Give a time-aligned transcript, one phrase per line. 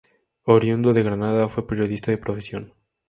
[0.45, 2.73] Oriundo de Granada, fue periodista de profesión.